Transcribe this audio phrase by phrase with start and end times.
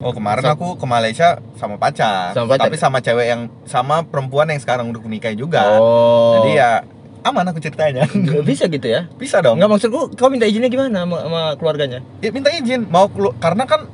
[0.00, 2.72] Oh kemarin aku ke Malaysia sama pacar, Sama pacar?
[2.72, 5.76] tapi sama cewek yang sama perempuan yang sekarang udah nikahin juga.
[5.76, 6.40] Oh.
[6.40, 6.80] Jadi ya
[7.20, 8.08] aman aku ceritanya.
[8.48, 9.04] bisa gitu ya?
[9.20, 9.60] Bisa dong.
[9.60, 12.00] Enggak maksudku kau minta izinnya gimana sama, sama keluarganya?
[12.24, 13.92] Ya, minta izin mau kelu- karena kan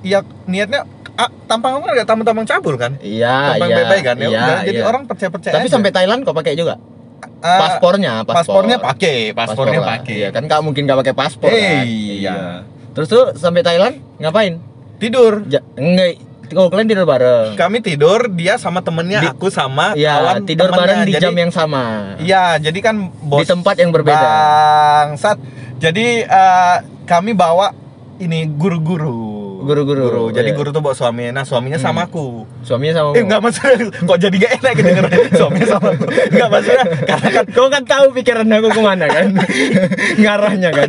[0.00, 0.88] ya niatnya
[1.20, 2.96] ah, tampang aku kan gak tampang-tampang cabul kan.
[3.04, 4.00] Iya, Tampang iya.
[4.00, 4.16] kan.
[4.16, 4.88] Ya iya, udah, jadi iya.
[4.88, 5.52] orang percaya-percaya.
[5.52, 5.74] Tapi aja.
[5.76, 6.80] sampai Thailand kau pakai juga?
[7.44, 8.64] Ah, paspornya, paspor.
[8.64, 10.16] paspornya pakai, paspornya pakai.
[10.16, 11.84] Iya, kan kau mungkin gak pakai paspor kan?
[11.84, 12.64] Iya.
[12.96, 14.71] Terus tuh sampai Thailand ngapain?
[15.02, 15.42] Tidur.
[15.44, 16.22] Ja, enggak,
[16.54, 17.58] oh kalian tidur bareng.
[17.58, 20.78] Kami tidur, dia sama temennya, Di- aku sama Iya, kawan tidur temennya.
[20.78, 21.82] bareng di Jadi- jam yang sama.
[22.16, 24.22] Iya, jadi kan bos Di tempat yang berbeda.
[24.22, 25.42] Bangsat.
[25.76, 27.74] Jadi eh, kami bawa
[28.16, 29.31] ini guru-guru.
[29.62, 30.56] Guru-guru, Jadi iya.
[30.58, 31.40] guru tuh bawa suaminya.
[31.40, 31.86] Nah, suaminya Hmm.
[31.86, 32.44] sama aku.
[32.66, 35.04] Suaminya sama Eh, enggak maksudnya kok jadi gak enak gitu kan.
[35.40, 36.04] Suaminya sama aku.
[36.10, 39.26] Enggak maksudnya karena kan Kau kan tahu pikiran aku ke mana kan?
[40.22, 40.88] Ngarahnya kan?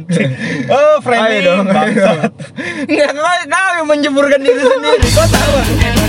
[0.70, 1.46] oh, friendly.
[1.46, 1.66] Ayo dong.
[1.70, 3.10] Enggak,
[3.46, 5.08] kau, yang menjeburkan diri sendiri.
[5.14, 6.03] Kau tahu.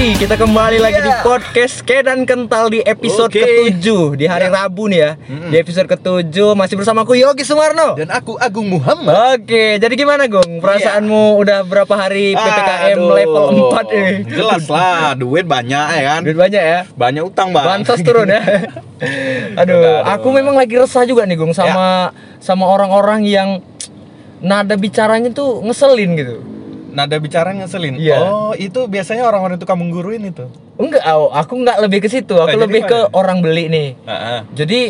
[0.00, 1.20] Kita kembali lagi di Yeah.
[1.20, 3.44] podcast Kedan Kental di episode Oke.
[3.44, 5.10] ke-7 di hari Rabu nih ya.
[5.20, 5.52] Mm-mm.
[5.52, 8.00] Di episode ke-7 masih bersama aku Yogi Sumarno.
[8.00, 9.12] Dan aku Agung Muhammad.
[9.36, 10.64] Oke, jadi gimana Gong?
[10.64, 13.44] Perasaanmu udah berapa hari PPKM Aduh, level
[13.76, 14.12] 4 ini?
[14.24, 16.20] Jelas lah, duit banyak ya kan.
[16.24, 16.80] Duit banyak ya?
[16.96, 17.68] Banyak utang, Bang.
[17.68, 18.40] Bansos turun ya.
[19.60, 20.00] Aduh, Aduh.
[20.08, 23.60] aku memang lagi resah juga nih Gong sama sama orang-orang yang
[24.40, 26.40] nada bicaranya tuh ngeselin gitu.
[26.90, 27.96] Nada bicara ngeselin.
[27.96, 28.18] Iya.
[28.20, 30.46] Oh, itu biasanya orang-orang tukang mengguruin itu.
[30.76, 32.34] Enggak, aku enggak lebih ke situ.
[32.34, 33.14] Aku jadi lebih ke gimana?
[33.14, 33.88] orang beli nih.
[34.04, 34.40] Heeh.
[34.54, 34.80] Jadi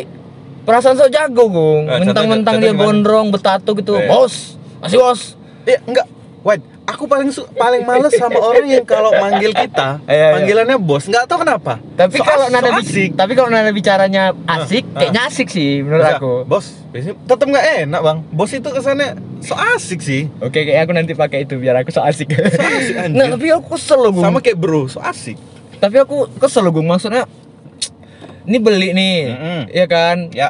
[0.63, 1.85] perasaan sok jago, Gung.
[1.87, 3.93] Eh, Mentang-mentang contohnya- dia contohnya gondrong, bertato gitu.
[3.97, 4.07] Eh.
[4.09, 5.21] Bos, masih bos.
[5.65, 6.07] Eh, enggak.
[6.41, 10.27] Wait, aku paling su- paling males sama orang yang kalau manggil kita, Iya, iya.
[10.33, 11.05] panggilannya bos.
[11.05, 11.79] Enggak tahu kenapa.
[11.93, 13.09] Tapi So kalau nada so asik.
[13.13, 16.33] tapi kalau nada bicaranya asik, Ah, kayaknya asik sih menurut Enggak, aku.
[16.43, 18.17] Bos, biasanya tetap nggak enak, Bang.
[18.27, 19.09] Bos itu kesannya
[19.39, 20.27] so asik sih.
[20.37, 22.29] Oke, kayak aku nanti pakai itu biar aku so asik.
[22.29, 23.15] So asik anjir.
[23.15, 24.11] Nggak, tapi aku kesel loh.
[24.17, 25.39] Sama kayak bro, so asik.
[25.77, 26.73] Tapi aku kesel loh.
[26.73, 27.25] Maksudnya
[28.47, 29.61] ini beli nih, Mm-mm.
[29.69, 30.17] ya kan?
[30.31, 30.49] Ya,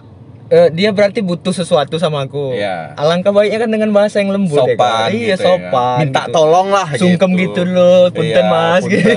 [0.52, 2.52] Eh, dia berarti butuh sesuatu sama aku.
[2.52, 2.92] Iya.
[3.00, 5.08] Alangkah baiknya kan dengan bahasa yang lembut ya sopan?
[5.08, 5.46] Iya, gitu ya kan.
[5.48, 5.98] sopan.
[6.04, 6.36] Minta gitu.
[6.36, 9.00] tolong lah Sungkem gitu, loh, punten Iya, mas punten.
[9.00, 9.10] gitu.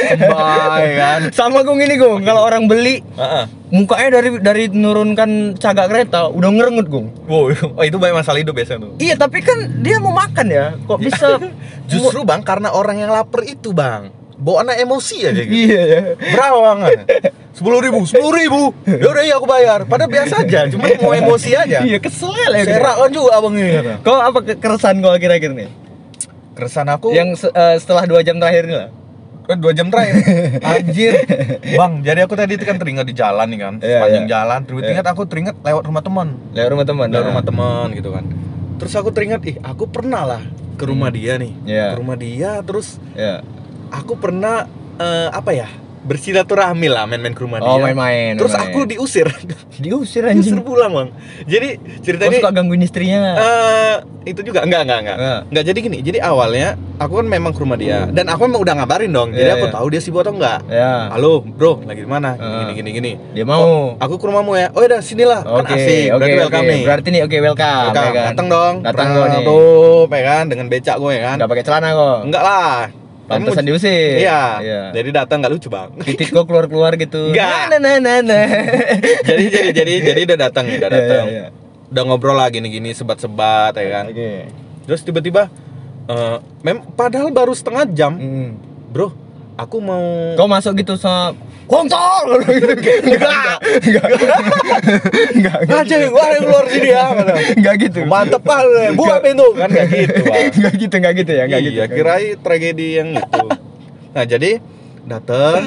[0.00, 1.20] Sembah, ya kan.
[1.36, 3.44] Sama gung ini gung, kalau orang beli Heeh.
[3.68, 7.12] mukanya dari dari menurunkan cagak kereta udah ngerengut gung.
[7.28, 8.92] Wow, oh, itu banyak masalah hidup biasanya tuh.
[8.96, 11.36] Iya tapi kan dia mau makan ya, kok bisa?
[11.92, 14.08] Justru bang, karena orang yang lapar itu bang,
[14.40, 15.52] bawa anak emosi aja gitu.
[15.52, 16.00] iya ya.
[16.16, 16.78] Berapa bang?
[17.52, 18.62] Sepuluh ribu, sepuluh ribu.
[18.88, 19.84] Ya udah iya aku bayar.
[19.84, 21.84] Padahal biasa aja, cuma mau emosi aja.
[21.84, 22.64] Iya kesel ya.
[22.64, 24.00] Serak kan juga abang ini kata.
[24.00, 25.68] Kau apa ke- keresahan kau akhir-akhir nih?
[26.50, 28.90] Keresan aku Yang se- eh, setelah dua jam terakhir ini lah.
[29.40, 30.14] kan dua jam terakhir.
[30.72, 31.12] Anjir.
[31.74, 33.74] Bang, jadi aku tadi itu kan teringat di jalan nih kan.
[33.76, 34.30] Iya, Sepanjang iya.
[34.30, 36.28] jalan, terus teringat aku teringat lewat rumah teman.
[36.54, 37.06] Lewat rumah teman.
[37.08, 37.28] Lewat nah.
[37.28, 38.24] rumah teman gitu kan.
[38.78, 40.42] Terus aku teringat, ih aku pernah lah
[40.74, 41.52] ke rumah dia nih.
[41.66, 41.86] Iya.
[41.92, 43.42] Ke rumah dia, terus Ya.
[43.90, 45.68] Aku pernah eh, apa ya?
[46.00, 47.92] Bersilaturahmi lah main-main ke rumah Oh dia.
[47.92, 48.32] main-main.
[48.32, 48.72] Terus main-main.
[48.72, 49.28] aku diusir.
[49.28, 50.64] diusir diusir anjing.
[50.64, 51.08] pulang, Bang.
[51.44, 53.36] Jadi ceritanya suka gangguin istrinya.
[53.36, 55.16] eh itu juga enggak enggak enggak.
[55.20, 55.40] Enggak.
[55.52, 55.98] Enggak jadi gini.
[56.00, 59.28] Jadi awalnya aku kan memang ke rumah dia dan aku memang udah ngabarin dong.
[59.30, 59.74] Jadi Iya, aku iya.
[59.76, 60.58] tahu dia sibuk atau enggak.
[60.72, 61.12] ya.
[61.12, 62.32] Halo, Bro, lagi di mana?
[62.32, 62.48] Ah.
[62.64, 63.12] Gini gini gini.
[63.36, 63.92] Dia mau.
[64.00, 64.72] Aku ke rumahmu ya.
[64.72, 65.44] Oh, udah sinilah.
[65.44, 66.06] Oke, kan asik.
[66.06, 66.40] oke, Berarti oke.
[66.40, 66.80] welcome nih.
[66.80, 67.84] Berarti nih oke welcome.
[67.86, 68.00] Welcome.
[68.00, 68.28] ya kan?
[68.32, 68.74] Datang dong.
[68.80, 69.44] Datang nih.
[69.44, 71.34] Tuh, ya kan dengan becak gue ya kan.
[71.36, 72.18] Enggak pakai celana kok.
[72.24, 72.76] Enggak lah.
[73.30, 74.18] Pantesan diusir.
[74.18, 74.42] Iya.
[74.58, 74.80] Iya.
[74.92, 75.94] Jadi datang enggak lucu, Bang.
[76.00, 77.30] Titik kok keluar-keluar gitu.
[77.30, 77.70] Enggak.
[77.70, 78.46] Nah, nah, nah, nah.
[79.28, 81.26] jadi jadi jadi jadi udah datang nih, udah Iya, datang.
[81.26, 81.46] iya, iya.
[81.90, 84.04] Udah ngobrol lah gini-gini sebat-sebat ya kan.
[84.10, 84.50] Oke.
[84.84, 85.46] Terus tiba-tiba
[86.06, 88.50] eh mem padahal baru setengah jam, Hmm.
[88.90, 89.14] Bro.
[89.60, 91.36] Aku mau Kau masuk gitu sama
[91.70, 92.26] kontol
[93.06, 93.58] enggak.
[93.86, 94.08] Enggak.
[95.36, 95.58] Enggak.
[95.70, 97.04] Aja gua yang keluar sini ya.
[97.54, 98.00] enggak gitu.
[98.08, 98.66] Mantep kan,
[98.98, 99.46] buka pintu.
[99.54, 100.22] Kan kayak gitu,
[100.58, 101.76] enggak gitu enggak gitu ya enggak gitu.
[101.78, 103.40] iya, kirain tragedi yang itu.
[104.10, 104.50] Nah, jadi
[105.06, 105.62] dateng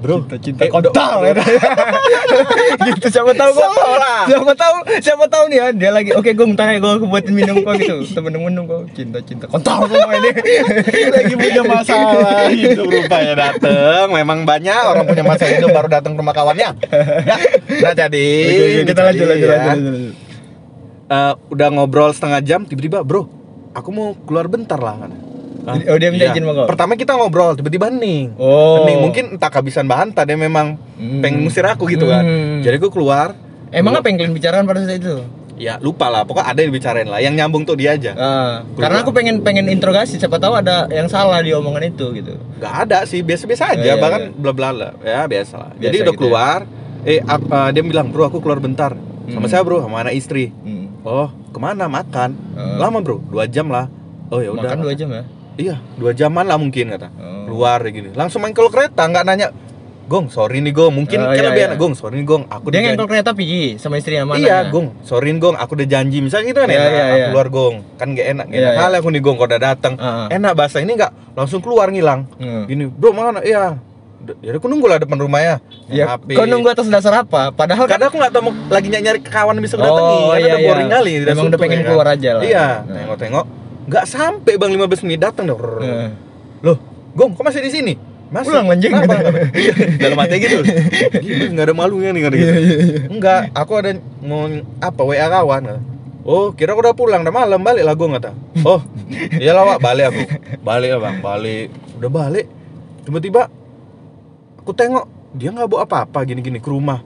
[0.00, 1.44] Bro, cinta eh, kontol udah-
[2.88, 3.70] gitu siapa tahu kok
[4.26, 7.60] siapa tahu siapa tahu nih ya dia lagi oke gue ntar ya gue buatin minum
[7.60, 7.96] kok gitu.
[8.08, 10.30] Temen-temen kok cinta cinta kontol semua ini.
[11.14, 12.48] Lagi punya masalah.
[12.48, 14.06] Hidup rupanya dateng.
[14.10, 16.70] Memang banyak orang punya masalah hidup baru datang ke rumah kawannya.
[17.20, 17.36] Ya
[17.84, 19.52] nah jadi Oke, kita lanjut lanjut ya.
[19.52, 20.14] lanjut, lanjut, lanjut.
[21.10, 23.26] Eh, udah ngobrol setengah jam tiba-tiba bro
[23.70, 25.10] aku mau keluar bentar lah kan
[25.60, 25.76] Hah?
[25.86, 26.32] Oh, dia minta Iya.
[26.32, 26.64] izin kau?
[26.64, 28.80] pertama kita ngobrol tiba-tiba hening Oh.
[28.80, 31.20] hening mungkin entah kehabisan bahan tadi memang Hmm.
[31.20, 32.60] pengen musir aku gitu kan Hmm.
[32.60, 33.36] jadi aku keluar
[33.68, 35.20] emang apa yang kalian bicarakan pada saat itu
[35.54, 38.64] ya lupa lah pokoknya ada yang dibicarain lah yang nyambung tuh dia aja Keluar.
[38.78, 42.32] karena aku pengen pengen interogasi siapa tahu ada yang salah di omongan itu gitu.
[42.56, 44.34] nggak ada sih biasa-biasa aja Iya, iya, bahkan iya.
[44.34, 46.18] bla bla bla ya biasa lah Biasa jadi udah gitu ya.
[46.18, 46.58] keluar
[47.02, 48.96] eh ak- eh, dia bilang bro aku keluar bentar
[49.26, 49.46] sama Hmm.
[49.46, 50.88] saya bro sama anak istri Hmm.
[51.02, 52.80] oh ke mana makan Ah.
[52.80, 53.84] lama bro dua jam lah
[54.26, 55.22] oh ya udah Makan dua jam ya.
[55.56, 57.48] Iya dua jaman lah mungkin kata Oh.
[57.48, 59.48] keluar gini langsung main kalau kereta nggak nanya
[60.06, 61.68] gong sorry nih gong mungkin Oh, kan iya, lebih iya.
[61.68, 64.36] enak gong sorry nih gong aku Dia ngengkel kereta pergi sama istrinya mana?
[64.36, 67.14] iya gong sorry nih gong aku udah janji misalnya gitu kan Iya, enak iya, aku
[67.14, 67.26] iya.
[67.28, 68.98] keluar gong kan gak enak gak Iya, enak iya.
[68.98, 70.26] aku nih gong kalau udah datang Ah, ah.
[70.28, 72.64] enak bahasa ini nggak langsung keluar ngilang Hmm.
[72.64, 73.78] gini bro mana iya
[74.38, 76.34] ya aku nunggu lah depan rumahnya Ya, HP.
[76.34, 77.50] kau nunggu atas dasar apa?
[77.50, 80.28] Padahal kan kadang aku nggak tahu mau lagi nyari kawan yang bisa aku datangi Oh,
[80.28, 80.94] karena iya, udah boring iya.
[80.94, 81.88] kali Emang udah pengen ya kan.
[81.88, 82.42] keluar aja lah.
[82.44, 83.30] iya Nah.
[83.90, 86.10] Nggak sampai bang 15 menit datang dah Heeh.
[86.62, 86.78] loh
[87.18, 87.94] gong kok masih di sini?
[88.30, 88.54] Masih.
[88.54, 88.94] Pulang, anjing.
[88.94, 89.18] Kenapa?
[89.58, 90.62] Iya, dalam hati gitu.
[91.50, 92.52] Nggak ada malunya nih Iya, gitu
[93.10, 94.46] enggak aku ada mau
[94.78, 95.62] apa wa kawan.
[96.22, 98.30] Oh kira aku udah pulang udah malam balik lah gong kata.
[98.62, 98.78] Oh
[99.42, 100.22] iya lah balik aku.
[100.62, 101.66] Balik lah bang balik.
[101.98, 102.46] Udah balik.
[103.02, 103.50] Tiba-tiba
[104.62, 107.02] aku tengok dia nggak bawa apa-apa gini-gini ke rumah.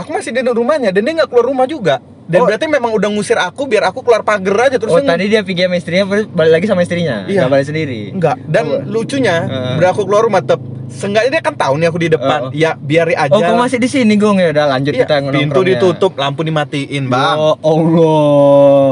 [0.00, 2.46] Aku masih di rumahnya dan dia nggak keluar rumah juga dan Oh.
[2.46, 5.62] berarti memang udah ngusir aku biar aku keluar pagar aja terus Oh tadi dia pergi
[5.62, 7.24] sama istrinya balik lagi sama istrinya.
[7.24, 7.38] Iya.
[7.38, 8.00] Nggak balik sendiri.
[8.10, 8.80] enggak dan Oh.
[8.82, 9.74] lucunya Heeh.
[9.76, 12.52] berak aku keluar rumah tetap seenggaknya dia kan tahu nih aku di depan Oh, oh.
[12.54, 15.32] ya biari aja Oh kau masih di sini gong ya udah lanjut Iya, kita pintu
[15.34, 15.68] nongkrongnya.
[15.74, 18.88] ditutup lampu dimatiin bang Ya Allah.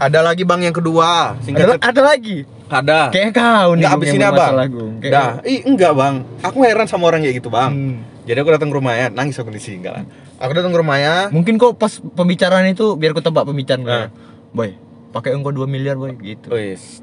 [0.00, 2.42] ada lagi bang yang kedua singkat Ada, ada lagi.
[2.66, 3.84] ada Kayak kau nih.
[3.84, 4.18] Gong, abis ini.
[4.18, 7.94] Kayak- dah ih enggak bang aku heran sama orang kayak gitu bang Hmm.
[8.24, 10.04] jadi aku datang ke rumahnya nangis aku di sini enggak lah
[10.42, 14.08] aku datang ke rumahnya Mungkin kok pas pembicaraan itu biar ku tebak pembicaraan Nah.
[14.50, 14.74] Boy,
[15.10, 16.50] pakai engkau 2 miliar boy gitu.
[16.50, 16.98] Wis.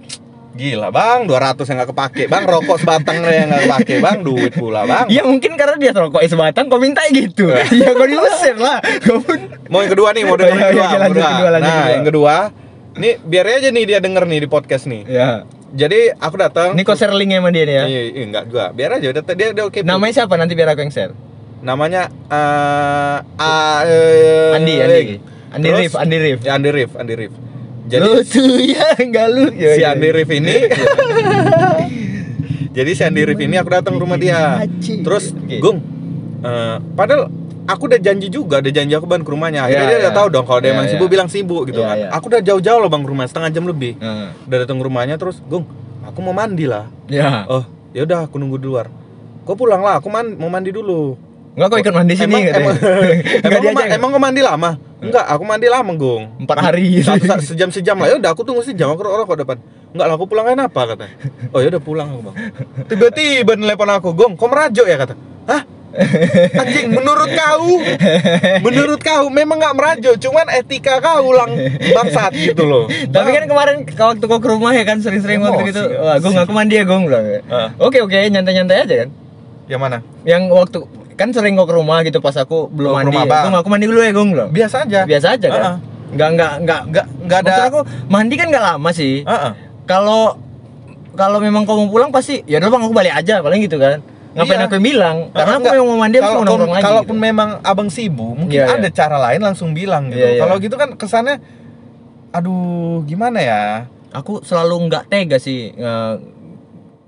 [0.49, 4.81] Gila bang, 200 yang gak kepake Bang, rokok sebatang yang gak kepake Bang, duit pula
[4.83, 7.47] bang Iya mungkin karena dia rokok sebatang kau minta gitu.
[7.47, 8.81] Iya kau diusir lah.
[8.99, 11.29] Pun Mau yang kedua nih, mau Oh, iya, yang iya, kedua, lanjut kedua.
[11.31, 11.93] kedua, lanjut Nah, kedua.
[11.93, 12.35] yang kedua
[12.91, 15.29] Nih, biar aja nih dia denger nih di podcast nih ya.
[15.69, 17.83] Jadi, aku datang Ini kau share linknya sama dia nih ya.
[17.85, 20.81] Iya, iya, enggak juga Biar aja, dia, dia, dia oke Namanya siapa nanti biar aku
[20.81, 21.13] yang share.
[21.59, 25.01] Namanya eh ah, eh, Andi, Andi.
[25.49, 25.79] Andi Terus?
[25.81, 26.39] Rif, Andi Rif.
[26.39, 27.33] Ya, Andi Rif, Andi Rif
[27.89, 29.43] Jadi, lu tuh ya enggak lu.
[29.51, 29.87] Ya, si ya.
[29.91, 30.55] Andi Rif ini
[32.69, 34.61] Jadi si Andi Rif ini aku datang ke rumah dia.
[34.79, 35.33] Terus.
[35.57, 35.81] Gung,
[36.39, 37.27] eh, padahal
[37.65, 39.65] aku udah janji juga, udah janji aku ban ke rumahnya.
[39.65, 40.15] Akhirnya Ya, dia udah ya.
[40.15, 40.91] tahu dong kalau dia Ya, emang ya.
[40.93, 41.97] sibuk bilang sibuk gitu Ya, kan.
[41.97, 42.07] ya.
[42.13, 43.97] Aku udah jauh-jauh loh bang ke rumah, setengah jam lebih.
[43.97, 45.65] Nah, Udah datang ke rumahnya terus, Gung,
[46.01, 46.87] aku mau mandi lah.
[47.05, 47.43] ya.
[47.47, 48.87] Oh, ya udah aku nunggu di luar.
[49.43, 51.17] Kau pulang lah, aku man mau mandi dulu.
[51.57, 52.59] Enggak kau ikut mandi sini emang, katanya.
[52.59, 52.75] emang,
[53.47, 53.87] emang, diajak.
[53.97, 54.71] emang kau mandi lama?
[54.99, 56.23] Enggak, aku mandi lama, Gung.
[56.43, 56.99] empat hari.
[57.07, 59.57] Satu, satu, sejam sejam lah ya udah aku tunggu sejam aku rokok depan
[59.89, 61.05] enggak lah aku pulang kan apa kata
[61.53, 62.35] oh ya udah pulang aku bang
[62.85, 65.17] tiba-tiba nelpon aku gong kau merajuk ya kata
[65.49, 65.65] hah
[66.53, 67.81] anjing menurut kau
[68.61, 71.57] menurut kau memang nggak merajuk cuman etika kau ulang
[71.89, 75.81] bangsat gitu loh Tapi kan kemarin waktu kau ke rumah ya kan sering-sering waktu gitu.
[75.97, 77.25] Wah, gue ngaku mandi ya gue bilang.
[77.49, 77.73] Ah.
[77.81, 79.09] Oke oke, nyantai-nyantai aja kan.
[79.65, 80.77] yang mana Yang waktu
[81.19, 83.11] kan sering kau ke rumah gitu pas aku belum Oh, mandi.
[83.11, 83.29] rumah Ya.
[83.29, 83.43] Bang.
[83.43, 84.49] Gue ngaku mandi dulu ya gue bilang.
[84.49, 85.61] biasa aja Biasa aja kan.
[85.61, 85.75] Ah.
[86.09, 89.15] Enggak enggak enggak nggak nggak ada Maksud aku mandi kan nggak lama sih.
[89.23, 89.51] Ah, ah.
[89.83, 90.39] Kalau
[91.11, 93.99] kalau memang kau mau pulang pasti ya udah bang aku balik aja paling gitu kan.
[94.29, 94.65] Ngapain Iya.
[94.65, 95.17] aku yang bilang?
[95.29, 96.85] Karena aku memang mau mandi aku mau nongkrong lagi.
[96.85, 97.25] Kalaupun gitu.
[97.25, 98.77] memang abang sibuk, mungkin Iya, iya.
[98.77, 100.17] ada cara lain langsung bilang gitu.
[100.17, 100.39] Iya, iya.
[100.39, 101.35] Kalau gitu kan kesannya,
[102.31, 103.61] aduh gimana ya?
[104.09, 106.17] aku selalu nggak tega sih nge-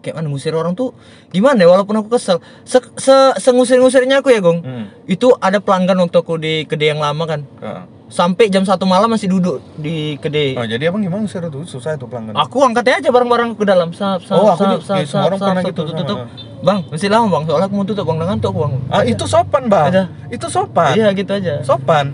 [0.01, 0.91] kayak mana ngusir orang tuh
[1.29, 4.85] gimana ya walaupun aku kesel se, se, sengusir-ngusirnya aku ya gong Hmm.
[5.05, 7.85] itu ada pelanggan waktu aku di kedai yang lama kan Ah.
[8.07, 11.95] sampai jam satu malam masih duduk di kedai Oh jadi abang gimana ngusir itu susah
[11.95, 12.33] itu pelanggan.
[12.33, 15.37] aku angkat aja barang-barang ke dalam sap sap Oh, aku sap sap ya, sap orang
[15.37, 16.17] sap, pernah sap, gitu tutup, tutup.
[16.59, 19.63] bang masih lama bang soalnya aku mau tutup bang udah ngantuk bang Ah itu sopan
[19.65, 19.85] bang.
[19.87, 20.03] Ada.
[20.27, 20.91] Itu sopan.
[20.93, 22.05] iya gitu aja Sopan.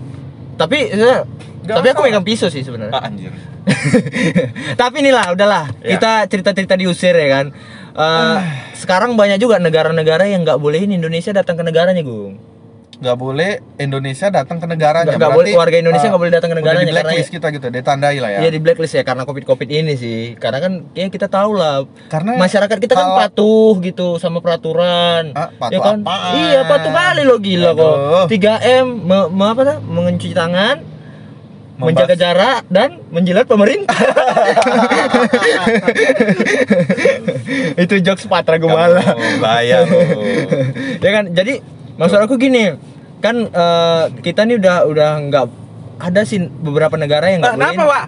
[0.54, 1.22] tapi ya,
[1.64, 3.32] tapi aku megang pisau sih sebenarnya Ah anjir.
[4.80, 5.92] Tapi inilah udahlah Ya.
[5.92, 7.46] kita cerita-cerita diusir ya kan.
[7.94, 8.38] Eh,
[8.74, 12.58] sekarang banyak juga negara-negara yang nggak bolehin Indonesia datang ke negaranya, Gung.
[12.98, 15.06] Gak boleh Indonesia datang ke negaranya.
[15.06, 17.46] Nggak- nggak boleh- warga Indonesia ah, nggak boleh datang ke negaranya Di karena blacklist kita
[17.54, 18.38] gitu, ditandai lah ya.
[18.42, 20.34] Iya di blacklist ya karena covid covid ini sih.
[20.34, 25.30] Karena kan ya kita tahu lah Karena masyarakat kita kan patuh gitu sama peraturan.
[25.30, 25.96] Ah, patuh ya kan?
[26.02, 26.32] apaan?
[26.42, 27.78] Iya patuh kali lo gila Aduh.
[27.78, 28.34] kok.
[28.34, 29.78] 3 m me, me- apa tuh?
[29.78, 30.76] mencuci tangan,
[31.78, 33.94] Menjaga jarak dan menjilat pemerintah.
[37.78, 38.98] Itu jokes Patra Gumala.
[38.98, 39.78] Lo.
[41.04, 41.62] ya kan jadi
[41.94, 42.74] maksud aku gini
[43.18, 45.44] kan eh, kita nih udah udah nggak
[46.00, 47.84] ada sih beberapa negara yang nggak Ah, Kenapa.
[47.84, 48.06] Pak?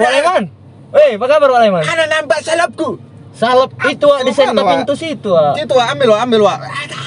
[0.00, 0.42] Wak Leman
[0.90, 2.98] Weh apa kabar Wak Leman Ada nampak salapku.
[3.30, 4.66] salep itu Wak, di Wak?
[4.72, 5.54] pintu situ Wak.
[5.56, 6.58] Itu Wak, ambil Wak, ambil Wak.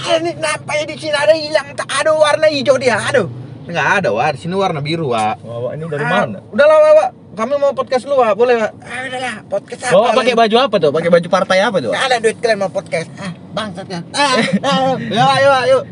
[0.03, 2.95] Ini nampaknya di sini ada hilang, tak ada warna hijau dia.
[2.95, 3.27] Aduh.
[3.63, 4.29] Nggak ada, Wak.
[4.35, 5.39] Di sini warna biru, Wak.
[5.39, 6.39] Wak ini dari Ah, mana?
[6.49, 7.09] Udah lah, Wak, Wak.
[7.33, 8.35] Kami mau podcast lu, Wak.
[8.35, 8.71] Boleh, Wak?
[8.79, 9.35] Ah, udah lah.
[9.45, 9.95] Podcast apa?
[9.95, 10.91] Wak pakai baju apa tuh?
[10.91, 11.89] Pakai baju partai apa tuh?
[11.89, 11.95] Wak?
[11.95, 13.07] Nggak ada duit kalian mau podcast.
[13.15, 14.03] Ah, bangsat kan.
[14.11, 15.83] Ah, ah, yuk, Wak, yuk, Wak, yuk.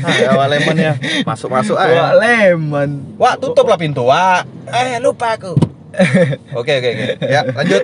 [0.00, 0.92] Ah, ya, Wak, lemon ya.
[1.22, 2.16] Masuk-masuk Wak aja.
[2.16, 2.90] lemon.
[3.16, 4.48] Wak, tutup lah pintu, Wak.
[4.68, 5.52] Eh, lupa aku.
[6.58, 7.06] Oke, oke, oke.
[7.26, 7.80] Ya, lanjut.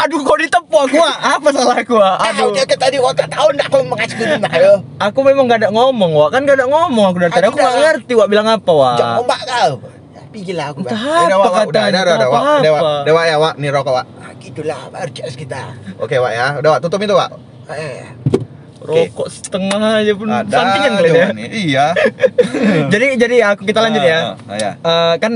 [0.00, 1.16] Aduh kok ditepuk aku Wak?
[1.20, 2.16] Apa salah aku Wak?
[2.32, 4.74] Aduh, dia tadi otak tahu enggak kalau mengasih rumah, yo.
[4.96, 6.28] Aku memang gak ada ngomong Wak.
[6.32, 7.46] Kan gak ada ngomong aku dari tadi.
[7.52, 8.96] Aku gak ngerti Wak bilang apa Wak.
[8.96, 9.72] Jangan ombak kau.
[10.16, 10.78] Tapi gila aku.
[10.86, 12.42] Entah Udah, apa Wak, Wak, udah, udah, udah, entah Wak.
[12.42, 12.82] Udah, Wak.
[13.04, 13.54] Udah, Wak, ya, Wak.
[13.60, 14.06] Nih rokok, Wak.
[14.24, 15.60] Ah, gitulah baru jelas kita.
[16.00, 16.46] Oke, Wak ya.
[16.64, 16.80] Udah, Wak.
[16.80, 17.30] Tutup itu, Wak.
[17.70, 18.02] Eh,
[18.80, 21.48] Rokok setengah aja pun Ada sampingan kalian ya.
[21.52, 21.86] Iya.
[22.92, 24.18] jadi jadi aku kita lanjut ya.
[24.48, 24.70] Ah, ah, ya.
[24.80, 25.32] Eh, kan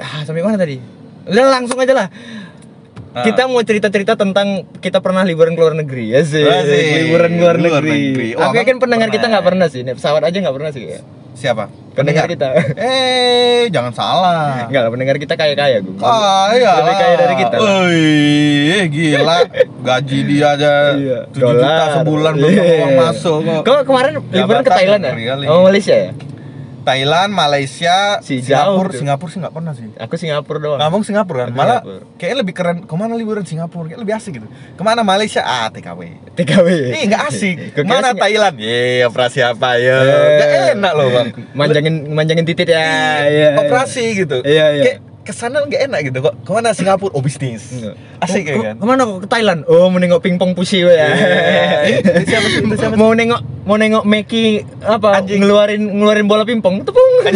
[0.00, 0.80] ah, sampai mana tadi?
[1.28, 2.08] Udah langsung aja lah.
[3.10, 3.26] Ah.
[3.26, 6.46] Kita mau cerita-cerita tentang kita pernah liburan ke luar negeri ya sih.
[6.46, 7.10] Asik.
[7.10, 7.90] Liburan ke luar Luar negeri.
[8.06, 8.28] negeri.
[8.34, 9.82] Oh, Aku yakin pendengar kita nggak pernah sih.
[9.82, 10.84] Naik pesawat aja nggak pernah sih.
[10.88, 11.00] ya.
[11.32, 11.66] Siapa?
[11.90, 12.54] Pendengar kita.
[12.76, 14.66] Eh, jangan salah.
[14.66, 15.94] Enggak lah pendengar kita kaya-kaya gue.
[15.96, 17.56] Kaya Lebih kaya dari kita.
[17.58, 19.38] Wih, gila.
[19.80, 21.18] Gaji dia aja Iya.
[21.28, 22.62] 7 juta sebulan belum Iya.
[22.78, 23.60] uang masuk kok.
[23.64, 25.12] Kau kemarin liburan ke Thailand ya?
[25.48, 26.10] Oh Malaysia ya?
[26.80, 28.98] Thailand, Malaysia, Si Singapura, jauh.
[28.98, 29.86] Singapura sih nggak pernah sih.
[29.94, 30.78] Aku Singapura doang.
[30.80, 32.16] Ngomong Singapura kan, Aku malah Singapura.
[32.16, 32.76] kayaknya lebih keren.
[32.84, 33.86] Ke mana liburan Singapura?
[33.86, 34.46] Kayak lebih asik gitu.
[34.48, 35.40] Ke mana Malaysia?
[35.40, 36.00] Ah, TKW.
[36.34, 36.68] TKW.
[36.90, 37.56] Ih, nggak asik.
[37.76, 38.56] Ke mana Thailand?
[38.56, 39.98] Ye, operasi apa ya?
[40.00, 40.36] Eh.
[40.36, 41.26] Nggak enak loh bang.
[41.52, 42.86] Manjangin manjangin titit ya.
[43.22, 43.48] Iya.
[43.60, 44.40] Operasi gitu.
[44.42, 44.82] Iya, iya.
[44.84, 44.98] Kayak
[45.30, 46.34] ke sana nggak enak gitu kok.
[46.42, 47.14] Ke mana Singapura?
[47.14, 47.70] Oh bisnis.
[48.18, 48.74] Asik ya kan?
[48.82, 49.62] Ke mana kok ke Thailand?
[49.70, 50.90] Oh, mau nengok pingpong pusi ya.
[50.90, 51.06] Iya.
[52.02, 52.66] Itu siapa sih?
[52.66, 55.38] Itu siapa mau nengok mau nengok Meki apa Anjing.
[55.38, 56.82] ngeluarin ngeluarin bola pingpong.
[56.82, 57.14] Tepung.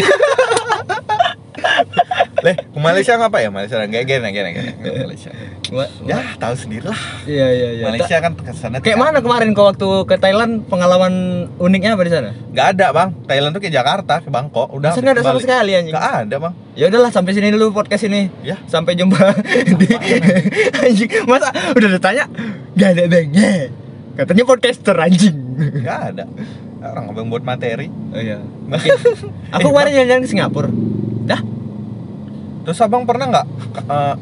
[2.44, 3.48] Leh, ke Malaysia ngapa ya?
[3.48, 4.70] Malaysia nggak gini gini gini
[5.08, 5.32] Malaysia.
[6.04, 7.00] Ya, tahu sendiri lah.
[7.24, 7.84] Iya iya iya.
[7.88, 8.84] Malaysia kan ke sana.
[8.84, 12.36] Kayak mana kemarin kau waktu ke Thailand pengalaman uniknya apa di sana?
[12.52, 13.08] Nggak ada bang.
[13.24, 14.76] Thailand tuh kayak Jakarta, ke Bangkok.
[14.76, 14.92] Udah.
[14.92, 15.96] Nggak ada sama sekali anjing?
[15.96, 16.52] Nggak ada bang.
[16.76, 18.28] Ya udahlah sampai sini dulu podcast ini.
[18.44, 18.60] Ya.
[18.68, 19.16] Sampai jumpa
[19.80, 19.88] di
[20.84, 21.10] anjing.
[21.24, 22.28] Masa udah ditanya
[22.76, 23.28] nggak ada bang?
[23.32, 23.72] Yeah.
[24.20, 25.36] Katanya podcaster anjing.
[25.80, 26.24] Nggak ada.
[26.84, 27.88] Orang abang buat materi.
[28.12, 28.36] Oh iya.
[28.68, 28.92] Mungkin.
[29.48, 30.68] Aku kemarin jalan-jalan ke Singapura.
[32.64, 33.46] Terus abang pernah nggak
[33.84, 34.14] eh,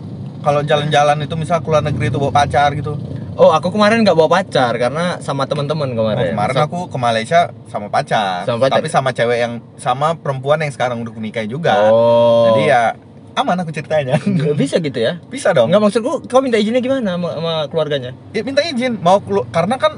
[0.42, 2.98] kalau jalan-jalan itu misal keluar negeri itu bawa pacar gitu?
[3.32, 6.36] Oh, aku kemarin nggak bawa pacar karena sama teman-teman Oh, kemarin.
[6.36, 8.44] kemarin So- aku ke Malaysia sama pacar.
[8.44, 8.76] Sama pacar.
[8.76, 11.88] Tapi sama cewek yang sama perempuan yang sekarang udah nikahin juga.
[11.88, 12.52] Oh.
[12.52, 12.92] Jadi ya
[13.32, 14.20] aman aku ceritanya.
[14.52, 15.16] bisa gitu ya?
[15.24, 15.72] Bisa dong.
[15.72, 18.12] Enggak maksudku kau minta izinnya gimana sama, sama keluarganya?
[18.30, 19.96] Ya, minta izin mau kelu- karena kan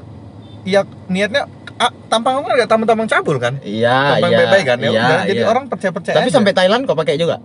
[0.63, 3.59] ya niatnya ah, tampang aku kan gak tampang-tampang cabul kan.
[3.61, 4.39] Iya, Tampang iya.
[4.39, 4.79] baik-baik kan.
[4.79, 5.51] Ya iya, jadi iya.
[5.51, 6.35] orang percaya-percaya Tapi aja.
[6.39, 7.43] sampai Thailand kau pakai juga?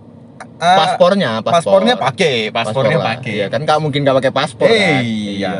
[0.56, 1.52] Ah, paspornya, paspor.
[1.76, 3.06] paspornya pakai, paspornya lah.
[3.14, 3.32] pakai.
[3.34, 5.02] Iya, kan kau mungkin gak pakai paspor Eh, kan?
[5.04, 5.54] iya.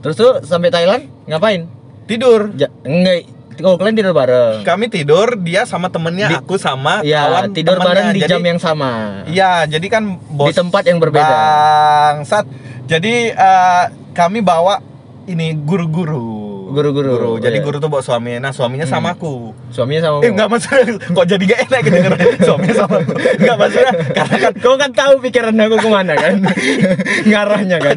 [0.00, 1.66] Terus tuh sampai Thailand ngapain?
[2.04, 2.50] Tidur.
[2.54, 3.26] Ja, enggak.
[3.60, 4.64] Oh, kalian tidur bareng.
[4.64, 7.84] Kami tidur, dia sama temennya, Di- aku sama Iya, kawan tidur temennya.
[7.84, 8.90] bareng di Jadi- jam yang sama.
[9.26, 11.28] Iya, jadi kan bos Di tempat yang berbeda.
[11.28, 12.48] Bangsat.
[12.86, 14.80] Jadi eh, kami bawa
[15.26, 16.39] ini guru-guru.
[16.70, 17.64] Guru-guru, Jadi iya.
[17.64, 18.38] guru tuh bawa suaminya.
[18.40, 18.94] Nah, suaminya Hmm.
[18.94, 19.50] sama aku.
[19.68, 22.10] Suaminya sama Eh, enggak maksudnya kok jadi gak enak gitu kan.
[22.46, 23.12] Suaminya sama aku.
[23.36, 26.34] Enggak maksudnya karena kan Kau kan tahu pikiran aku ke mana kan?
[27.28, 27.96] Ngarahnya kan?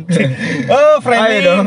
[0.68, 1.40] oh, friendly.
[1.40, 1.66] Ayo dong.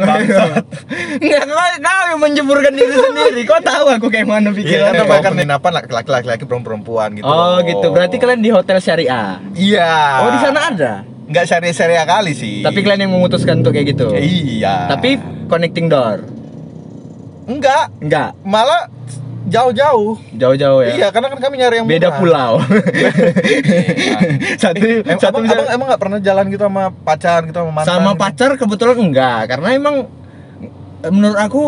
[1.17, 1.43] Enggak,
[1.79, 3.41] kau, yang menjeburkan diri sendiri.
[3.45, 5.11] Kau tahu aku kayak mana Iya, pikiran kan aku.
[5.11, 7.27] bahkan penginapan laki-laki laki-laki perempuan gitu.
[7.27, 9.39] Oh gitu, berarti kalian di hotel syariah.
[9.53, 9.93] Iya.
[10.23, 10.93] Oh di sana ada.
[11.27, 12.63] Enggak syariah-syariah kali sih.
[12.63, 14.15] Tapi kalian yang memutuskan untuk kayak gitu.
[14.15, 14.87] Iya.
[14.89, 16.23] Tapi connecting door.
[17.47, 18.91] Enggak, Enggak, malah
[19.47, 20.19] jauh-jauh.
[20.35, 20.91] jauh-jauh ya.
[20.99, 22.59] Iya, karena kan kami nyari yang Beda pulau.
[24.63, 27.87] Satu Em, satu abang, abang emang gak pernah jalan gitu sama pacar gitu sama mantan
[27.89, 28.23] sama gitu?
[28.27, 29.97] pacar kebetulan enggak, karena emang
[31.03, 31.63] eh, menurut aku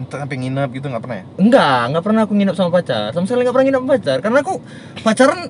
[0.00, 3.12] sampai nginep gitu nggak pernah ya enggak, enggak pernah aku nginep sama pacar.
[3.12, 4.54] Sama sekali enggak pernah nginep sama pacar karena aku
[5.00, 5.40] pacaran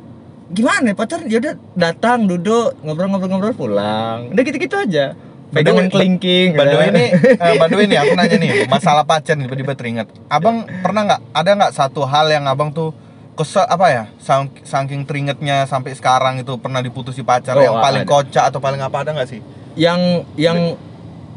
[0.50, 5.14] gimana ya pacar ya udah datang duduk ngobrol-ngobrol-ngobrol pulang udah gitu-gitu aja
[5.52, 6.86] way- kelingking the way udah.
[6.92, 7.04] ini,
[7.36, 10.06] eh, way nih aku nanya nih masalah pacar nih tiba-tiba teringat.
[10.26, 12.94] Abang pernah nggak ada nggak satu hal yang abang tuh
[13.32, 18.02] kesel apa ya sang- saking teringatnya sampai sekarang itu pernah diputusi pacar Oh, yang paling
[18.02, 18.10] ada.
[18.10, 19.40] kocak atau paling apa ada nggak sih?
[19.72, 19.98] yang
[20.34, 20.74] yang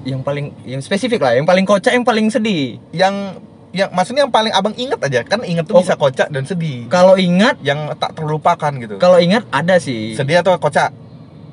[0.04, 3.40] yang paling yang spesifik lah yang paling kocak yang paling sedih Yang
[3.72, 5.82] yang maksudnya yang paling abang inget aja kan inget tuh Oh.
[5.82, 6.86] bisa kocak dan sedih.
[6.88, 8.98] kalau ingat Yang tak terlupakan gitu.
[8.98, 10.92] kalau ingat ada sih Sedih atau kocak?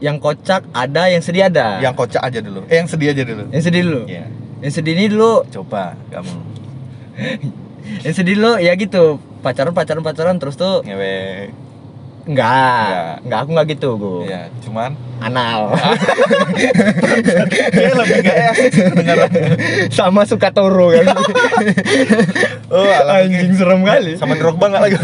[0.00, 2.64] Yang kocak ada yang sedih ada Yang kocak aja dulu.
[2.66, 3.44] Eh yang sedih aja dulu.
[3.48, 4.24] yang sedih dulu Iya.
[4.60, 6.32] yang sedih ini dulu Coba kamu
[8.04, 9.04] yang sedih dulu ya gitu
[9.40, 11.48] pacaran pacaran pacaran terus tuh ngewe.
[12.22, 15.60] Enggak enggak aku enggak gitu gue Iya, cuman anal
[17.70, 19.44] Kayak lebih gak asik sih kedengarannya.
[19.88, 21.06] sama suka toro kan
[22.70, 24.14] Oh, Anjing serem kali.
[24.14, 24.94] Sama Drogba enggak lagi?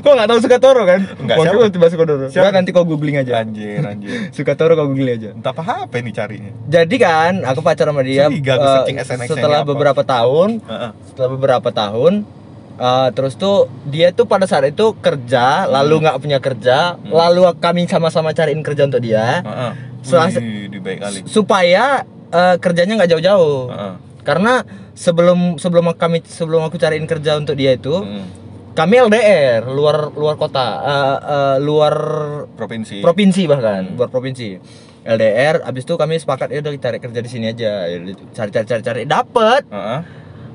[0.00, 1.04] Kok nggak tahu Sukatoro kan?
[1.20, 1.68] Enggak, Wah, siapa?
[1.68, 2.24] tiba Sukatoro.
[2.32, 2.48] Siapa?
[2.48, 3.44] Nah, nanti kau googling aja.
[3.44, 4.08] anjir, anjir.
[4.36, 5.28] Sukatoro kau googling aja.
[5.36, 6.48] Entah apa apa ini carinya.
[6.64, 9.68] Jadi kan, aku pacaran sama dia eh, setelah apa.
[9.68, 10.64] beberapa tahun,
[11.04, 12.24] setelah beberapa tahun,
[12.78, 17.84] eh, terus tuh dia tuh pada saat itu kerja, lalu nggak punya kerja, lalu kami
[17.84, 19.72] sama-sama cariin kerja untuk dia, Heeh.
[20.00, 21.18] Setelah- Wih, di baik kali.
[21.24, 23.68] supaya eh, kerjanya nggak jauh-jauh.
[23.68, 23.94] Heeh.
[24.20, 24.60] Karena
[24.92, 28.28] sebelum sebelum kami sebelum aku cariin kerja untuk dia itu, Hmm.
[28.72, 31.94] kami LDR, luar luar kota, eh, eh, luar
[32.52, 33.00] Provinsi.
[33.00, 34.60] provinsi bahkan luar provinsi
[35.00, 37.88] LDR abis itu kami sepakat ya udah cari kerja di sini aja
[38.30, 40.00] cari cari cari cari dapat Heeh.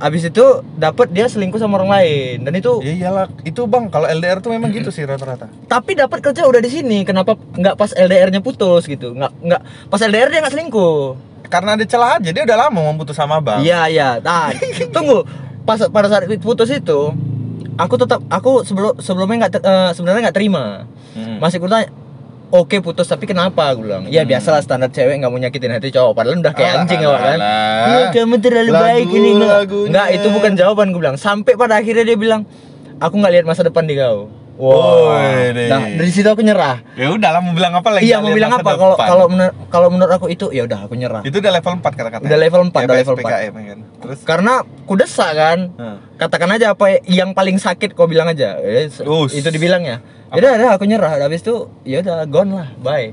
[0.04, 0.44] Abis itu
[0.76, 2.44] dapat dia selingkuh sama orang lain.
[2.44, 5.48] Dan itu Ya iyalah, itu Bang, kalau LDR tuh memang gitu sih rata-rata.
[5.66, 9.16] tapi dapat kerja udah di sini kenapa nggak pas LDR-nya putus gitu?
[9.16, 11.16] Nggak nggak pas LDR dia nggak selingkuh.
[11.48, 13.64] Karena ada celah aja, dia udah lama mau putus sama Bang.
[13.64, 14.20] iya iya.
[14.20, 14.52] Nah
[14.96, 15.24] tunggu.
[15.64, 17.00] Pas pada saat putus itu
[17.80, 20.84] aku tetap aku sebelum sebelumnya nggak eh, sebenarnya nggak terima.
[21.14, 21.38] Hmm.
[21.40, 21.70] masih ku
[22.54, 23.74] oke putus tapi kenapa?
[23.74, 24.30] Gue bilang ya Hmm.
[24.30, 26.14] biasalah standar cewek nggak mau nyakitin hati cowok.
[26.14, 27.40] Padahal udah kayak Alah, anjing awak kan.
[27.84, 31.18] Iya, kamu terlalu Lagu- baik ini enggak itu bukan jawaban gue bilang.
[31.18, 32.46] Sampai pada akhirnya dia bilang
[33.00, 35.66] aku nggak lihat masa depan di kau Woi, deh.
[35.66, 38.06] nah dari situ aku nyerah Ya udah lah mau bilang apa lagi?
[38.06, 41.22] iya mau bilang apa kalau kalau menur- kalau menurut aku itu ya udah aku nyerah
[41.22, 42.22] itu udah level 4 kata-kata.
[42.22, 43.20] Udah level 4, udah level 4.
[43.20, 43.80] PKM ya kan.
[44.00, 45.98] Terus karena ku desak kan Heeh.
[46.16, 49.34] katakan aja apa yang paling sakit kau bilang aja Eh, Us.
[49.34, 53.10] itu dibilangnya ya udah udah aku nyerah habis itu ya udah gone lah bye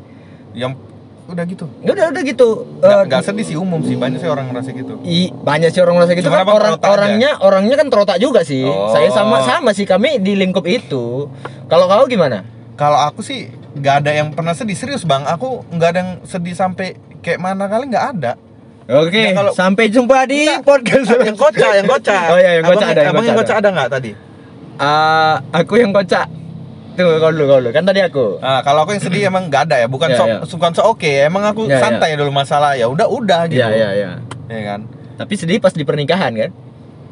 [0.52, 0.72] yang
[1.30, 1.64] udah gitu.
[1.80, 2.48] Ya udah udah gitu.
[2.82, 4.98] Nggak, nggak sedih sih umum sih banyak sih orang ngerasa gitu.
[5.02, 6.94] i, banyak sih orang merasa gitu kan orang terotak aja?
[6.94, 8.66] orangnya orangnya kan terotak juga sih.
[8.66, 8.90] Oh.
[8.90, 11.30] Saya sama sama sih kami di lingkup itu.
[11.70, 12.42] Kalau kau gimana?
[12.74, 15.22] Kalau aku sih nggak ada yang pernah sedih serius bang.
[15.24, 18.32] Aku nggak ada yang sedih sampai kayak mana kali nggak ada.
[18.90, 21.06] Oke, Ya, kalau- sampai jumpa di Nggak, podcast.
[21.14, 22.24] yang kocak, yang kocak.
[22.26, 24.10] Oh iya, yang kocak ada, abang yang kocak ada nggak tadi?
[24.80, 26.26] Ah, aku yang kocak.
[27.00, 27.70] Tunggu kau dulu, kau dulu.
[27.70, 28.26] Kan tadi aku.
[28.38, 30.38] Nah, kalau aku yang sedih emang nggak ada ya, bukan Ya, sok ya.
[30.46, 31.80] bukan sok oke, emang aku Ya, ya.
[31.80, 33.58] santai dulu masalah ya udah udah gitu.
[33.58, 34.10] Iya, iya, iya.
[34.46, 34.80] Ya kan?
[35.16, 36.50] Tapi sedih pas di pernikahan kan?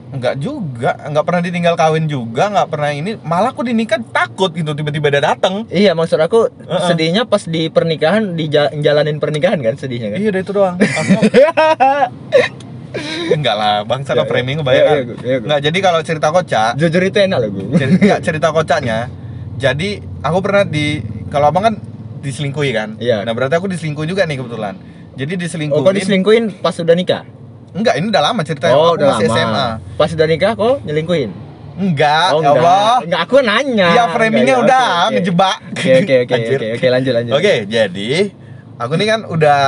[0.09, 3.16] Enggak juga, enggak pernah ditinggal kawin juga, enggak pernah ini.
[3.18, 5.68] Malah aku dinikah takut gitu tiba-tiba dia datang.
[5.68, 6.81] Iya, maksud aku Heeh.
[6.87, 10.18] sedihnya pas di pernikahan di ja- jalanin pernikahan kan sedihnya kan?
[10.18, 10.77] Iya, udah itu doang.
[13.29, 14.62] Enggak lah, bangsa Iya, lah framing iya.
[14.64, 14.88] kebanyakan.
[14.88, 15.37] Iya, iya, iya, iya.
[15.38, 17.64] Enggak, jadi kalau cerita kocak, Jujur itu enak loh gue.
[17.77, 18.98] cerita, cerita kocaknya.
[19.59, 19.88] Jadi
[20.23, 21.75] aku pernah di kalau abang kan
[22.18, 22.94] diselingkuhi kan.
[22.97, 23.23] Iya.
[23.23, 24.75] Nah berarti aku diselingkuhi juga nih kebetulan.
[25.18, 25.83] Jadi Oh, diselingkuhin.
[25.83, 27.27] kau diselingkuhin pas sudah nikah?
[27.68, 28.75] Enggak, ini udah lama ceritanya.
[28.75, 29.37] Oh, aku udah masih lama.
[29.37, 29.66] SMA.
[29.99, 31.31] Pas sudah nikah kok nyelingkuhin?
[31.79, 32.94] Enggak, oh, ya Allah.
[33.03, 33.88] Enggak, aku nanya.
[33.92, 35.12] Ya framingnya Enggak, udah oke.
[35.14, 35.57] ngejebak.
[35.75, 37.33] Oke, oke, oke, oke, oke, lanjut, lanjut.
[37.35, 38.11] Oke, jadi
[38.79, 39.61] aku nih kan udah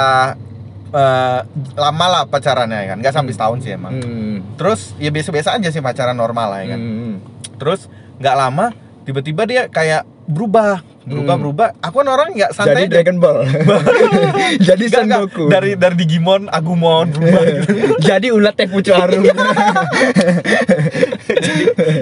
[0.90, 1.38] eh,
[1.76, 3.92] lama lah pacarannya ya kan, nggak sampai setahun sih emang.
[3.96, 4.36] Hmm.
[4.54, 6.80] Terus ya biasa-biasa aja sih pacaran normal lah ya kan.
[6.80, 7.14] Hmm.
[7.58, 7.86] Terus
[8.18, 8.66] nggak lama
[9.10, 11.42] tiba-tiba dia kayak berubah, berubah, Hmm.
[11.42, 11.68] berubah.
[11.80, 12.92] Aku kan orang nggak Jadi santai aja.
[12.94, 13.38] Dragon Ball.
[14.68, 15.02] Jadi nggak.
[15.02, 15.44] Sengoku.
[15.48, 17.66] dari dari Digimon, Agumon berubah gitu.
[18.08, 19.26] Jadi ulat teh pucuk harum.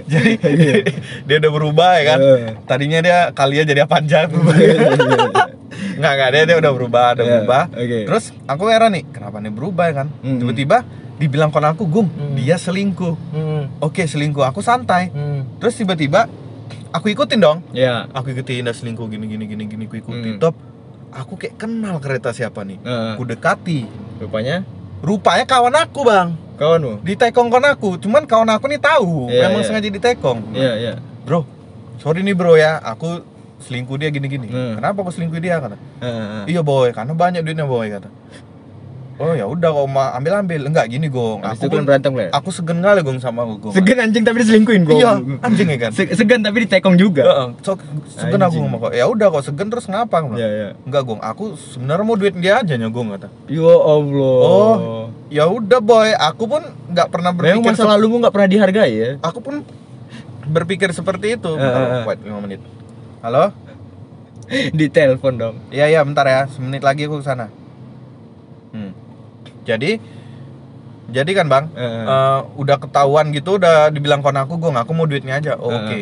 [0.04, 0.32] jadi
[1.24, 2.18] dia udah berubah ya kan.
[2.64, 4.54] Tadinya dia kalian jadi panjang berubah.
[5.98, 7.98] Nggak, nggak, dia, dia udah berubah, udah Iya, berubah oke.
[8.06, 10.38] Terus aku heran nih, kenapa nih berubah ya kan Hmm.
[10.38, 10.76] Tiba-tiba
[11.16, 12.34] dibilang kon aku, Gum, Hmm.
[12.34, 13.62] dia selingkuh Hmm.
[13.78, 15.58] Oke selingkuh, aku santai Hmm.
[15.58, 16.26] Terus tiba-tiba,
[16.90, 18.06] aku ikutin dong Ya.
[18.10, 20.40] Aku ikutin, dia selingkuh gini, gini, gini, gini, aku ikutin Hmm.
[20.40, 20.54] Top,
[21.10, 23.12] aku kayak kenal kereta siapa nih Heeh.
[23.14, 23.86] Aku dekati
[24.18, 24.62] Rupanya
[24.98, 26.28] Rupanya kawan aku bang
[26.58, 27.06] kawanmu.
[27.06, 29.66] Ditekong kon aku, cuman kawan aku nih tahu Iya, Memang iya.
[29.66, 30.92] sengaja ditekong Iya, iya.
[31.22, 31.46] Bro,
[31.96, 33.22] sorry nih bro ya, aku
[33.58, 34.74] selingkuh dia gini-gini Hmm.
[34.74, 36.50] Kenapa aku selingkuh dia kata Heeh.
[36.50, 38.10] Iya boy, karena banyak duitnya boy kata.
[39.18, 41.42] Oh ya udah kau mau ambil ambil, enggak gini gong.
[41.42, 42.30] Habis Aku kan berantem lah.
[42.30, 43.74] aku segan kali gong sama gong.
[43.74, 44.94] Segan anjing tapi diselingkuhin gua.
[44.94, 45.10] Iya,
[45.42, 45.90] anjing ya kan.
[45.90, 47.26] Se- Segan tapi ditekong juga.
[47.26, 47.74] Heeh, so,
[48.08, 48.92] segan aku ngomong kok.
[48.92, 49.84] Ya udah kok segan terus?
[49.84, 50.68] Aku bilang, Iya, iya.
[50.80, 53.26] Enggak gong, aku sebenarnya mau duit dia aja nya gong kata.
[53.46, 54.38] Ya Allah.
[54.40, 54.76] Oh,
[55.28, 58.92] Ya udah boy, aku pun nggak pernah Memang berpikir masa sep- lalumu nggak pernah dihargai
[58.92, 59.10] ya?
[59.18, 59.54] aku pun
[60.46, 61.50] berpikir seperti itu.
[61.52, 62.04] Bentar, eh.
[62.06, 62.60] wait 5 menit.
[63.18, 63.50] Halo?
[64.78, 65.56] Di telepon dong.
[65.68, 67.52] Iya iya bentar ya, semenit lagi aku ke sana.
[69.68, 69.90] Jadi
[71.08, 72.04] jadi kan bang, Heeh.
[72.04, 75.56] eh, udah ketahuan gitu, udah dibilang kon aku, gong, aku mau duitnya aja.
[75.56, 75.80] Oh, Heeh.
[75.80, 75.98] Oke,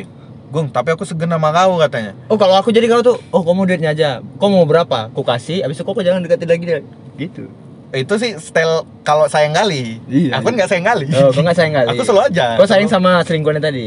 [0.51, 2.11] gong, tapi aku segen sama kau katanya.
[2.27, 5.15] Oh kalau aku jadi kau tuh, oh kau mau duitnya aja, kau mau berapa?
[5.15, 6.79] Ku kasih, abis itu kau jangan deketin lagi dia.
[7.15, 7.47] Gitu.
[7.95, 10.03] Itu sih style kalau sayang kali.
[10.11, 10.57] Iya, aku iya.
[10.59, 11.07] nggak sayang kali.
[11.15, 11.89] Oh, kau nggak sayang kali.
[11.95, 12.47] Aku selalu aja.
[12.59, 13.87] Kau sayang sama selingkuhannya tadi.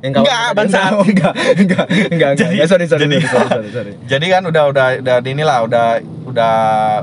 [0.00, 0.90] Yang kawan- Enggak, bangsat.
[0.90, 2.30] Oh, enggak, enggak, enggak, enggak.
[2.40, 3.92] Jadi- Eh, sorry, sorry, jadi- sorry, sorry, sorry, sorry.
[4.16, 5.86] Jadi kan udah udah udah inilah, udah
[6.32, 6.54] udah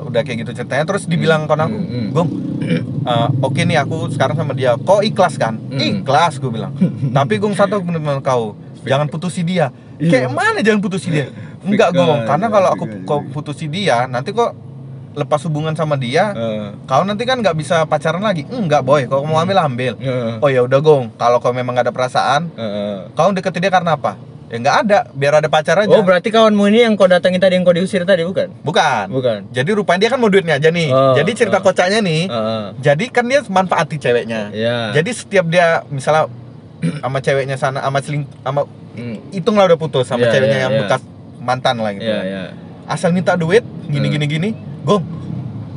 [0.04, 2.08] udah kayak gitu ceritanya terus dibilang kon aku, Hmm, hmm.
[2.12, 2.82] "Gong, eh,
[3.40, 4.74] oke nih aku sekarang sama dia.
[4.76, 5.80] Kok ikhlas kan?" Hmm.
[6.02, 6.74] Ikhlas gue bilang.
[7.18, 9.70] Tapi Gong satu bener-bener kau, jangan putusi dia.
[9.96, 10.26] Iya.
[10.26, 11.30] Kayak mana jangan putusi dia?
[11.68, 12.26] Enggak, Gong.
[12.26, 13.06] Karena kalau aku fix aja.
[13.06, 14.56] kau putusi dia, nanti kok
[15.10, 16.86] lepas hubungan sama dia, Heeh.
[16.86, 18.48] kau nanti kan nggak bisa pacaran lagi.
[18.48, 19.04] Enggak, boy.
[19.06, 19.94] Kalau mau ambil ambil.
[20.00, 20.40] Heeh.
[20.40, 21.12] Oh ya udah, Gong.
[21.16, 23.12] Kalau kau memang nggak ada perasaan, Heeh.
[23.12, 24.16] kau deketin dia karena apa?
[24.50, 25.94] Ya nggak ada, biar ada pacar aja.
[25.94, 28.50] Oh, berarti kawanmu ini yang kau datangin tadi yang kau diusir tadi bukan?
[28.66, 29.06] Bukan.
[29.14, 29.40] Bukan.
[29.54, 30.90] Jadi rupanya dia kan mau duitnya aja nih.
[30.90, 31.70] Oh, Jadi cerita oh.
[31.70, 32.26] kocaknya nih.
[32.26, 32.64] Heeh.
[32.82, 34.50] Jadi kan dia manfaati ceweknya.
[34.50, 34.98] Iya.
[34.98, 36.26] Jadi setiap dia misalnya
[37.06, 39.16] sama ceweknya sana sama seling sama Hmm.
[39.32, 40.82] hitunglah udah putus sama Iya, ceweknya iya, yang iya.
[40.84, 41.02] bekas
[41.40, 42.10] mantan lah gitu.
[42.10, 42.44] Iya, iya.
[42.84, 44.14] Asal minta duit gini Hmm.
[44.18, 44.50] gini gini,
[44.84, 45.06] gong.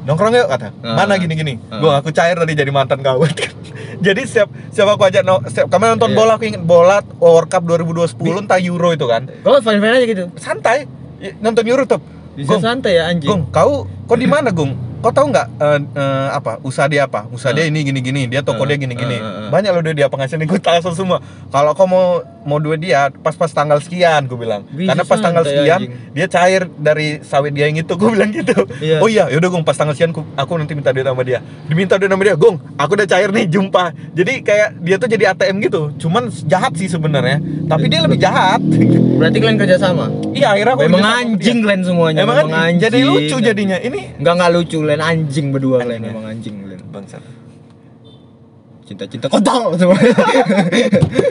[0.08, 0.74] Nongkrong yuk kata.
[0.82, 0.96] Ah.
[0.98, 1.54] Mana gini gini.
[1.70, 1.78] Ah.
[1.78, 3.22] Gong aku cair tadi jadi mantan kau.
[4.02, 6.18] jadi setiap siapa aku ajak no, setiap kemarin nonton Iya.
[6.18, 9.30] bola aku ingat bola World Cup 2020 entah Euro itu kan.
[9.40, 10.24] Kau fine-fine aja gitu.
[10.36, 10.90] Santai
[11.38, 12.02] nonton Euro tuh.
[12.34, 13.28] Bisa santai ya anjing.
[13.28, 14.91] Gong, kau kau di mana, Gong?
[15.02, 17.26] Kau tahu nggak eh, eh, apa usaha dia apa?
[17.28, 19.18] Usaha dia ini gini gini, dia toko Ah, dia gini gini.
[19.18, 19.48] ah, ah.
[19.50, 21.18] Banyak loh dia dia penghasilan ikut langsung semua.
[21.48, 22.06] Kalau kau mau
[22.42, 24.62] mau duit dia pas-pas tanggal sekian, gue bilang.
[24.68, 25.92] Bisa Karena pas tanggal sekian anjing.
[26.10, 28.54] dia cair dari sawit dia yang itu, gue bilang gitu.
[28.78, 28.98] Iya.
[28.98, 31.38] Oh iya, yaudah Gong, pas tanggal sekian ku- aku nanti minta duit sama dia.
[31.66, 33.84] Diminta duit sama dia, Gong, aku udah cair nih, jumpa.
[34.12, 35.90] Jadi kayak dia tuh jadi ATM gitu.
[35.98, 38.58] Cuman jahat sih sebenarnya, tapi dia lebih jahat.
[39.18, 40.10] Berarti kalian kerja sama?
[40.32, 41.64] Iya, akhirnya aku Memang anjing dia.
[41.64, 42.18] kalian semuanya.
[42.20, 42.80] Emang kan memang anjing.
[42.80, 43.78] jadi lucu jadinya.
[43.78, 46.12] Ini Enggak enggak lucu kalian anjing berdua kalian Anjing ya?
[46.12, 46.80] memang anjing kalian.
[46.86, 47.22] bangsat.
[48.82, 49.94] Cinta-cinta kontol semua.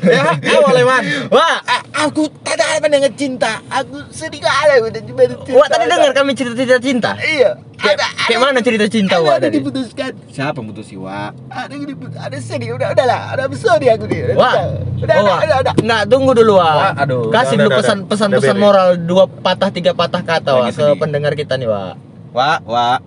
[0.02, 0.24] ya,
[0.56, 1.04] awal Eman.
[1.28, 3.60] Wah, A- aku tak ada apa dengan cinta.
[3.68, 5.54] Aku sedih kali udah baru cinta.
[5.54, 7.12] Wah tadi dengar kami cerita-cerita cinta.
[7.20, 7.60] Iya.
[7.76, 10.12] Kayak, kayak mana cerita cinta ada, Wak ada diputuskan.
[10.32, 11.34] Siapa mutus si Wak?
[11.50, 12.14] Ada yang diputus.
[12.16, 12.70] Ada sedih.
[12.72, 13.22] Udah udahlah.
[13.32, 14.20] Ada bersedih aku nih.
[14.24, 14.72] Udah, Wah, udah,
[15.02, 15.74] udah, oh, udah, udah, udah.
[15.76, 16.54] Nggak, tunggu dulu.
[16.56, 18.10] Wak, aduh, Kasih udah, dulu udah, pesan udah.
[18.10, 21.94] pesan Udah pesan moral dua patah tiga patah kata Lagi ke pendengar kita nih Wak.
[22.32, 23.00] Wak, Wak.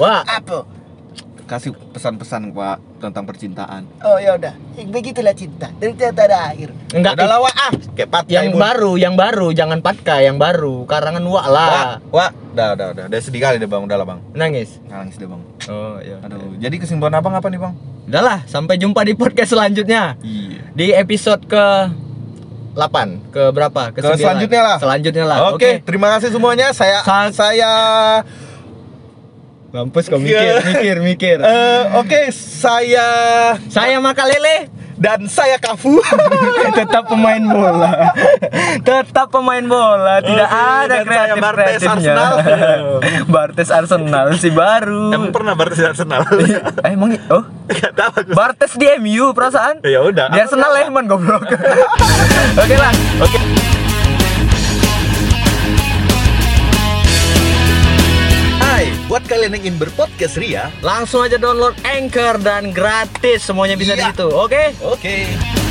[0.00, 0.58] Wak, Apa?
[1.44, 3.84] Kasih pesan-pesan Wak tentang percintaan.
[4.00, 4.56] Oh ya udah.
[4.88, 5.68] Begitulah cinta.
[5.76, 6.72] Dari tiada ada akhir.
[6.96, 7.72] enggak Udah lah Wak, ah.
[7.92, 10.88] Kayak yang baru, yang baru, jangan patka, yang baru.
[10.88, 12.00] Karangan Wak Wak, lah.
[12.08, 12.30] Wak.
[12.56, 13.04] Udah, udah, udah.
[13.12, 14.24] Udah sedih kali deh Bang, udah lah Bang.
[14.32, 14.80] Nangis.
[14.88, 15.44] Nangis deh Bang.
[15.68, 16.16] Oh iya.
[16.24, 17.76] Aduh, jadi kesimpulan Abang apa nih Bang?
[18.08, 20.16] Udahlah, sampai jumpa di podcast selanjutnya.
[20.24, 20.72] Iya.
[20.72, 21.64] Di episode ke
[22.72, 23.92] 8 ke berapa?
[23.92, 24.24] Ke, Ke 9.
[24.24, 24.76] selanjutnya lah.
[24.80, 25.38] Selanjutnya lah.
[25.52, 26.72] Oke, terima kasih semuanya.
[26.72, 27.72] Saya Sa- saya
[29.72, 30.56] Mampus kau mikir, Iya.
[30.62, 31.36] mikir, mikir.
[31.48, 33.08] eh, oke, saya
[33.66, 35.96] Saya Makalele dan saya Kafu.
[36.78, 38.12] tetap pemain bola.
[38.86, 42.12] tetap pemain bola, tidak Oke, ada kreatif Bartes kreatifnya.
[42.12, 42.32] Arsenal.
[43.26, 45.08] Bartes Arsenal si baru.
[45.08, 46.20] Emang pernah Bartes Arsenal?
[46.36, 48.30] eh, emang oh Enggak tahu aku.
[48.36, 49.80] Bartes di MU perasaan?
[49.82, 50.28] Ya udah.
[50.28, 51.48] Di Arsenal ya, man goblok.
[52.54, 52.92] Oke lah.
[53.18, 53.40] Oke.
[53.40, 53.71] Hai,
[59.12, 64.00] buat kalian yang ingin berpodcast Ria, Langsung aja download Anchor dan gratis semuanya bisa di
[64.00, 64.16] Iya.
[64.16, 64.24] situ.
[64.32, 64.72] Oke?
[64.80, 65.61] oke.